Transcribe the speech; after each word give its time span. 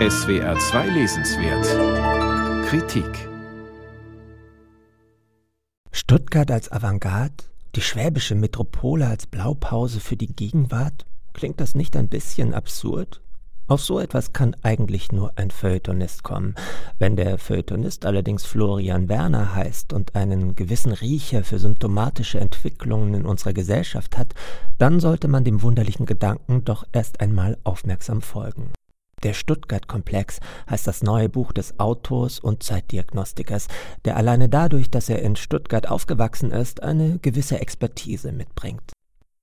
SWR 0.00 0.58
2 0.58 0.88
Lesenswert 0.88 2.66
Kritik 2.66 3.28
Stuttgart 5.92 6.50
als 6.50 6.72
Avantgarde, 6.72 7.44
die 7.76 7.80
schwäbische 7.80 8.34
Metropole 8.34 9.06
als 9.06 9.28
Blaupause 9.28 10.00
für 10.00 10.16
die 10.16 10.34
Gegenwart? 10.34 11.06
Klingt 11.32 11.60
das 11.60 11.76
nicht 11.76 11.96
ein 11.96 12.08
bisschen 12.08 12.54
absurd? 12.54 13.20
Auf 13.68 13.84
so 13.84 14.00
etwas 14.00 14.32
kann 14.32 14.56
eigentlich 14.62 15.12
nur 15.12 15.38
ein 15.38 15.52
Feuilletonist 15.52 16.24
kommen. 16.24 16.56
Wenn 16.98 17.14
der 17.14 17.38
Feuilletonist 17.38 18.04
allerdings 18.04 18.44
Florian 18.44 19.08
Werner 19.08 19.54
heißt 19.54 19.92
und 19.92 20.16
einen 20.16 20.56
gewissen 20.56 20.90
Riecher 20.90 21.44
für 21.44 21.60
symptomatische 21.60 22.40
Entwicklungen 22.40 23.14
in 23.14 23.24
unserer 23.24 23.52
Gesellschaft 23.52 24.18
hat, 24.18 24.34
dann 24.76 24.98
sollte 24.98 25.28
man 25.28 25.44
dem 25.44 25.62
wunderlichen 25.62 26.04
Gedanken 26.04 26.64
doch 26.64 26.84
erst 26.92 27.20
einmal 27.20 27.58
aufmerksam 27.62 28.22
folgen. 28.22 28.72
Der 29.24 29.32
Stuttgart-Komplex 29.32 30.38
heißt 30.70 30.86
das 30.86 31.02
neue 31.02 31.28
Buch 31.28 31.52
des 31.52 31.80
Autors 31.80 32.38
und 32.38 32.62
Zeitdiagnostikers, 32.62 33.68
der 34.04 34.16
alleine 34.16 34.48
dadurch, 34.48 34.90
dass 34.90 35.08
er 35.08 35.22
in 35.22 35.34
Stuttgart 35.34 35.88
aufgewachsen 35.88 36.50
ist, 36.50 36.82
eine 36.82 37.18
gewisse 37.20 37.58
Expertise 37.58 38.32
mitbringt. 38.32 38.92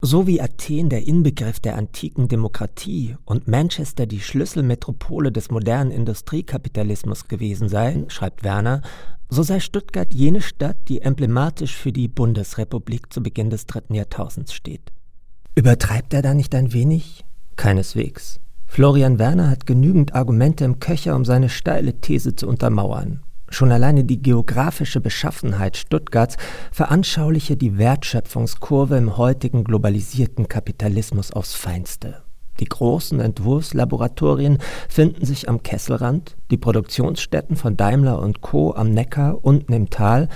So 0.00 0.26
wie 0.28 0.40
Athen 0.40 0.90
der 0.90 1.06
Inbegriff 1.06 1.58
der 1.58 1.76
antiken 1.76 2.28
Demokratie 2.28 3.16
und 3.24 3.48
Manchester 3.48 4.06
die 4.06 4.20
Schlüsselmetropole 4.20 5.32
des 5.32 5.50
modernen 5.50 5.90
Industriekapitalismus 5.90 7.26
gewesen 7.26 7.68
sei, 7.68 8.04
schreibt 8.08 8.44
Werner, 8.44 8.82
so 9.28 9.42
sei 9.42 9.60
Stuttgart 9.60 10.14
jene 10.14 10.40
Stadt, 10.40 10.88
die 10.88 11.02
emblematisch 11.02 11.74
für 11.76 11.92
die 11.92 12.08
Bundesrepublik 12.08 13.12
zu 13.12 13.22
Beginn 13.22 13.50
des 13.50 13.66
dritten 13.66 13.94
Jahrtausends 13.94 14.54
steht. 14.54 14.92
Übertreibt 15.56 16.14
er 16.14 16.22
da 16.22 16.32
nicht 16.32 16.54
ein 16.54 16.72
wenig? 16.72 17.24
Keineswegs. 17.56 18.38
Florian 18.68 19.18
Werner 19.18 19.50
hat 19.50 19.66
genügend 19.66 20.14
Argumente 20.14 20.64
im 20.64 20.78
Köcher, 20.78 21.16
um 21.16 21.24
seine 21.24 21.48
steile 21.48 22.00
These 22.00 22.36
zu 22.36 22.46
untermauern. 22.46 23.22
Schon 23.50 23.72
alleine 23.72 24.04
die 24.04 24.22
geografische 24.22 25.00
Beschaffenheit 25.00 25.76
Stuttgarts 25.76 26.36
veranschauliche 26.70 27.56
die 27.56 27.78
Wertschöpfungskurve 27.78 28.96
im 28.96 29.16
heutigen 29.16 29.64
globalisierten 29.64 30.48
Kapitalismus 30.48 31.32
aufs 31.32 31.54
Feinste. 31.54 32.22
Die 32.60 32.66
großen 32.66 33.20
Entwurfslaboratorien 33.20 34.58
finden 34.88 35.24
sich 35.24 35.48
am 35.48 35.62
Kesselrand, 35.62 36.36
die 36.50 36.58
Produktionsstätten 36.58 37.56
von 37.56 37.76
Daimler 37.76 38.20
und 38.20 38.42
Co. 38.42 38.74
am 38.74 38.90
Neckar 38.90 39.44
unten 39.44 39.72
im 39.72 39.90
Tal, 39.90 40.28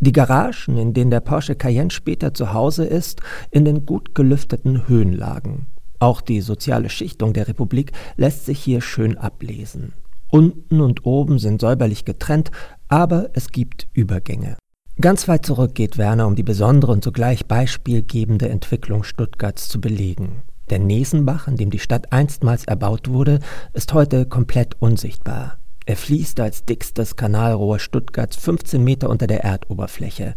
die 0.00 0.12
Garagen, 0.12 0.78
in 0.78 0.94
denen 0.94 1.10
der 1.10 1.20
Porsche 1.20 1.54
Cayenne 1.54 1.90
später 1.90 2.32
zu 2.32 2.52
Hause 2.52 2.84
ist, 2.84 3.20
in 3.50 3.64
den 3.64 3.86
gut 3.86 4.14
gelüfteten 4.14 4.88
Höhenlagen. 4.88 5.66
Auch 6.04 6.20
die 6.20 6.42
soziale 6.42 6.90
Schichtung 6.90 7.32
der 7.32 7.48
Republik 7.48 7.92
lässt 8.18 8.44
sich 8.44 8.62
hier 8.62 8.82
schön 8.82 9.16
ablesen. 9.16 9.94
Unten 10.30 10.82
und 10.82 11.06
oben 11.06 11.38
sind 11.38 11.62
säuberlich 11.62 12.04
getrennt, 12.04 12.50
aber 12.88 13.30
es 13.32 13.48
gibt 13.48 13.86
Übergänge. 13.94 14.58
Ganz 15.00 15.28
weit 15.28 15.46
zurück 15.46 15.74
geht 15.74 15.96
Werner, 15.96 16.26
um 16.26 16.34
die 16.34 16.42
besondere 16.42 16.92
und 16.92 17.02
zugleich 17.02 17.46
beispielgebende 17.46 18.50
Entwicklung 18.50 19.02
Stuttgarts 19.02 19.70
zu 19.70 19.80
belegen. 19.80 20.42
Der 20.68 20.78
Nesenbach, 20.78 21.48
in 21.48 21.56
dem 21.56 21.70
die 21.70 21.78
Stadt 21.78 22.12
einstmals 22.12 22.66
erbaut 22.66 23.08
wurde, 23.08 23.38
ist 23.72 23.94
heute 23.94 24.26
komplett 24.26 24.76
unsichtbar. 24.82 25.56
Er 25.86 25.96
fließt 25.96 26.40
als 26.40 26.64
dickstes 26.64 27.14
Kanalrohr 27.16 27.78
Stuttgarts 27.78 28.36
15 28.36 28.82
Meter 28.82 29.10
unter 29.10 29.26
der 29.26 29.44
Erdoberfläche. 29.44 30.34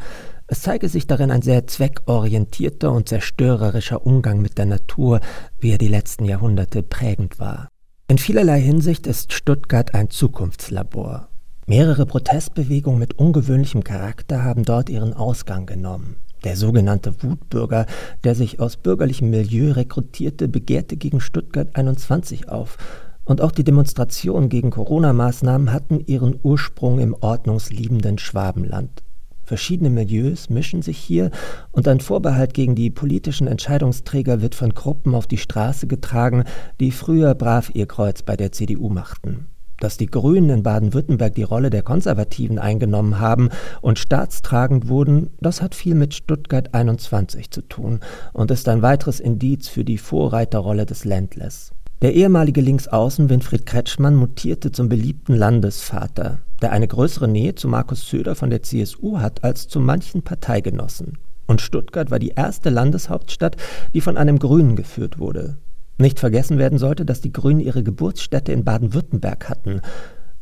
Es 0.47 0.61
zeige 0.61 0.89
sich 0.89 1.07
darin 1.07 1.31
ein 1.31 1.41
sehr 1.41 1.67
zweckorientierter 1.67 2.91
und 2.91 3.07
zerstörerischer 3.07 4.05
Umgang 4.05 4.41
mit 4.41 4.57
der 4.57 4.65
Natur, 4.65 5.21
wie 5.59 5.71
er 5.71 5.77
die 5.77 5.87
letzten 5.87 6.25
Jahrhunderte 6.25 6.83
prägend 6.83 7.39
war. 7.39 7.69
In 8.09 8.17
vielerlei 8.17 8.59
Hinsicht 8.59 9.07
ist 9.07 9.31
Stuttgart 9.31 9.93
ein 9.93 10.09
Zukunftslabor. 10.09 11.29
Mehrere 11.65 12.05
Protestbewegungen 12.05 12.99
mit 12.99 13.19
ungewöhnlichem 13.19 13.83
Charakter 13.83 14.43
haben 14.43 14.63
dort 14.63 14.89
ihren 14.89 15.13
Ausgang 15.13 15.65
genommen. 15.65 16.17
Der 16.43 16.55
sogenannte 16.55 17.23
Wutbürger, 17.23 17.85
der 18.23 18.35
sich 18.35 18.59
aus 18.59 18.77
bürgerlichem 18.77 19.29
Milieu 19.29 19.71
rekrutierte, 19.71 20.47
begehrte 20.47 20.95
gegen 20.95 21.19
Stuttgart 21.19 21.75
21 21.75 22.47
auf. 22.47 22.77
Und 23.27 23.41
auch 23.41 23.51
die 23.51 23.65
Demonstrationen 23.65 24.47
gegen 24.47 24.71
Corona-Maßnahmen 24.71 25.73
hatten 25.73 25.99
ihren 25.99 26.39
Ursprung 26.43 26.99
im 26.99 27.13
ordnungsliebenden 27.13 28.19
Schwabenland. 28.19 29.03
Verschiedene 29.43 29.89
Milieus 29.89 30.49
mischen 30.49 30.81
sich 30.81 30.97
hier 30.97 31.31
und 31.71 31.89
ein 31.89 31.99
Vorbehalt 31.99 32.53
gegen 32.53 32.75
die 32.75 32.89
politischen 32.89 33.47
Entscheidungsträger 33.47 34.41
wird 34.41 34.55
von 34.55 34.73
Gruppen 34.73 35.13
auf 35.13 35.27
die 35.27 35.37
Straße 35.37 35.87
getragen, 35.87 36.45
die 36.79 36.91
früher 36.91 37.35
brav 37.35 37.69
ihr 37.73 37.85
Kreuz 37.85 38.21
bei 38.21 38.37
der 38.37 38.53
CDU 38.53 38.87
machten. 38.89 39.47
Dass 39.79 39.97
die 39.97 40.07
Grünen 40.07 40.49
in 40.49 40.63
Baden-Württemberg 40.63 41.35
die 41.35 41.43
Rolle 41.43 41.69
der 41.69 41.83
Konservativen 41.83 42.59
eingenommen 42.59 43.19
haben 43.19 43.49
und 43.81 43.99
staatstragend 43.99 44.87
wurden, 44.87 45.31
das 45.41 45.61
hat 45.61 45.75
viel 45.75 45.95
mit 45.95 46.13
Stuttgart 46.13 46.73
21 46.73 47.51
zu 47.51 47.61
tun 47.61 47.99
und 48.31 48.51
ist 48.51 48.69
ein 48.69 48.81
weiteres 48.81 49.19
Indiz 49.19 49.67
für 49.67 49.83
die 49.83 49.97
Vorreiterrolle 49.97 50.85
des 50.85 51.03
Ländlers. 51.03 51.73
Der 52.03 52.13
ehemalige 52.13 52.61
Linksaußen 52.61 53.27
Winfried 53.27 53.65
Kretschmann 53.65 54.15
mutierte 54.15 54.71
zum 54.71 54.87
beliebten 54.87 55.33
Landesvater, 55.33 56.37
der 56.61 56.71
eine 56.71 56.87
größere 56.87 57.27
Nähe 57.27 57.55
zu 57.55 57.67
Markus 57.67 58.07
Söder 58.07 58.35
von 58.35 58.51
der 58.51 58.61
CSU 58.61 59.17
hat 59.17 59.43
als 59.43 59.67
zu 59.67 59.79
manchen 59.79 60.21
Parteigenossen. 60.21 61.17
Und 61.47 61.59
Stuttgart 61.59 62.11
war 62.11 62.19
die 62.19 62.33
erste 62.35 62.69
Landeshauptstadt, 62.69 63.57
die 63.95 64.01
von 64.01 64.15
einem 64.15 64.37
Grünen 64.37 64.75
geführt 64.75 65.17
wurde. 65.17 65.57
Nicht 65.97 66.19
vergessen 66.19 66.59
werden 66.59 66.77
sollte, 66.77 67.03
dass 67.03 67.21
die 67.21 67.33
Grünen 67.33 67.61
ihre 67.61 67.81
Geburtsstätte 67.81 68.51
in 68.51 68.63
Baden-Württemberg 68.63 69.49
hatten. 69.49 69.81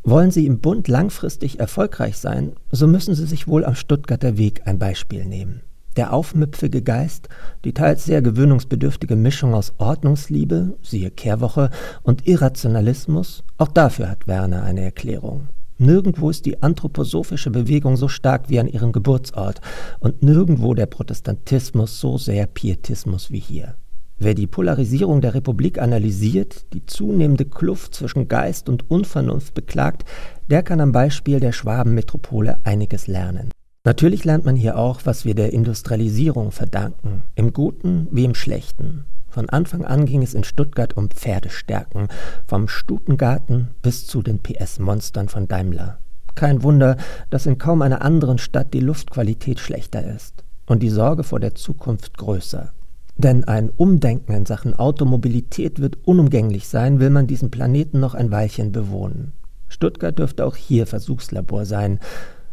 Wollen 0.04 0.32
sie 0.32 0.48
im 0.48 0.60
Bund 0.60 0.90
langfristig 0.90 1.62
erfolgreich 1.62 2.18
sein, 2.18 2.52
so 2.70 2.86
müssen 2.86 3.16
sie 3.16 3.28
sich 3.28 3.48
wohl 3.48 3.64
am 3.64 3.76
Stuttgarter 3.76 4.38
Weg 4.38 4.64
ein 4.66 4.78
Beispiel 4.78 5.24
nehmen. 5.24 5.62
Der 5.96 6.12
aufmüpfige 6.12 6.82
Geist, 6.82 7.30
die 7.64 7.74
teils 7.74 8.04
sehr 8.04 8.22
gewöhnungsbedürftige 8.22 9.16
Mischung 9.16 9.54
aus 9.54 9.74
Ordnungsliebe, 9.78 10.78
siehe 10.82 11.10
Kehrwoche, 11.10 11.70
und 12.04 12.28
Irrationalismus, 12.28 13.44
auch 13.58 13.70
dafür 13.70 14.10
hat 14.10 14.28
Werner 14.28 14.64
eine 14.64 14.82
Erklärung. 14.82 15.48
Nirgendwo 15.78 16.30
ist 16.30 16.46
die 16.46 16.62
anthroposophische 16.62 17.50
Bewegung 17.50 17.98
so 17.98 18.08
stark 18.08 18.50
wie 18.50 18.60
an 18.60 18.68
ihrem 18.68 18.92
Geburtsort 18.92 19.62
und 20.00 20.24
nirgendwo 20.24 20.74
der 20.74 20.86
Protestantismus 20.86 22.00
so 22.00 22.18
sehr 22.18 22.48
Pietismus 22.48 23.32
wie 23.32 23.40
hier. 23.40 23.76
Wer 24.18 24.34
die 24.34 24.48
Polarisierung 24.48 25.20
der 25.20 25.34
Republik 25.34 25.78
analysiert, 25.78 26.74
die 26.74 26.86
zunehmende 26.86 27.44
Kluft 27.44 27.96
zwischen 27.96 28.30
Geist 28.30 28.70
und 28.70 28.90
Unvernunft 28.90 29.54
beklagt, 29.54 30.06
der 30.50 30.64
kann 30.64 30.80
am 30.80 30.94
Beispiel 30.94 31.42
der 31.42 31.52
Schwabenmetropole 31.52 32.60
einiges 32.64 33.08
lernen. 33.08 33.50
Natürlich 33.86 34.26
lernt 34.26 34.46
man 34.46 34.56
hier 34.56 34.80
auch, 34.80 35.02
was 35.04 35.26
wir 35.26 35.36
der 35.36 35.54
Industrialisierung 35.54 36.52
verdanken, 36.52 37.22
im 37.36 37.54
Guten 37.54 38.08
wie 38.10 38.26
im 38.26 38.34
Schlechten. 38.34 39.06
Von 39.30 39.48
Anfang 39.48 39.86
an 39.86 40.08
ging 40.08 40.24
es 40.24 40.34
in 40.34 40.44
Stuttgart 40.44 40.98
um 40.98 41.12
Pferdestärken, 41.12 42.08
vom 42.48 42.68
Stutengarten 42.68 43.68
bis 43.84 44.08
zu 44.08 44.24
den 44.24 44.40
PS-Monstern 44.40 45.30
von 45.30 45.48
Daimler. 45.48 46.00
Kein 46.34 46.64
Wunder, 46.64 46.98
dass 47.30 47.46
in 47.46 47.60
kaum 47.60 47.84
einer 47.84 48.02
anderen 48.02 48.40
Stadt 48.40 48.74
die 48.74 48.80
Luftqualität 48.80 49.60
schlechter 49.60 50.04
ist 50.04 50.44
und 50.66 50.82
die 50.82 50.90
Sorge 50.90 51.24
vor 51.24 51.40
der 51.40 51.54
Zukunft 51.54 52.18
größer. 52.18 52.72
Denn 53.18 53.44
ein 53.44 53.70
Umdenken 53.70 54.34
in 54.34 54.48
Sachen 54.48 54.74
Automobilität 54.74 55.80
wird 55.80 56.00
unumgänglich 56.06 56.68
sein, 56.68 57.00
will 57.00 57.12
man 57.12 57.28
diesen 57.28 57.52
Planeten 57.52 58.00
noch 58.00 58.16
ein 58.16 58.32
Weilchen 58.32 58.72
bewohnen. 58.72 59.34
Stuttgart 59.68 60.18
dürfte 60.18 60.44
auch 60.46 60.56
hier 60.56 60.88
Versuchslabor 60.88 61.66
sein, 61.66 62.00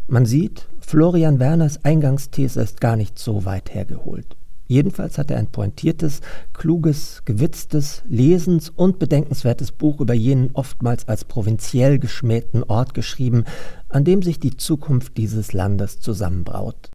man 0.07 0.27
sieht, 0.27 0.69
Florian 0.81 1.39
Werners 1.39 1.85
Eingangsthese 1.85 2.61
ist 2.61 2.81
gar 2.81 2.97
nicht 2.97 3.19
so 3.19 3.45
weit 3.45 3.75
hergeholt. 3.75 4.37
Jedenfalls 4.67 5.19
hat 5.19 5.31
er 5.31 5.37
ein 5.37 5.49
pointiertes, 5.49 6.23
kluges, 6.55 7.23
gewitztes, 7.25 8.03
lesens- 8.09 8.71
und 8.71 8.99
bedenkenswertes 8.99 9.71
Buch 9.71 10.01
über 10.01 10.15
jenen 10.15 10.51
oftmals 10.55 11.09
als 11.09 11.25
provinziell 11.25 11.99
geschmähten 11.99 12.63
Ort 12.65 12.95
geschrieben, 12.95 13.45
an 13.89 14.05
dem 14.05 14.23
sich 14.23 14.41
die 14.41 14.57
Zukunft 14.57 15.19
dieses 15.19 15.53
Landes 15.53 16.01
zusammenbraut. 16.01 16.91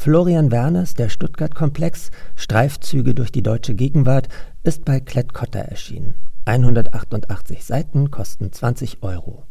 Florian 0.00 0.52
Werners 0.52 0.94
Der 0.94 1.08
Stuttgart-Komplex 1.08 2.12
Streifzüge 2.36 3.12
durch 3.12 3.32
die 3.32 3.42
deutsche 3.42 3.74
Gegenwart 3.74 4.28
ist 4.62 4.84
bei 4.84 5.00
Klett-Cotta 5.00 5.58
erschienen. 5.58 6.14
188 6.44 7.64
Seiten 7.64 8.12
kosten 8.12 8.52
20 8.52 9.02
Euro. 9.02 9.42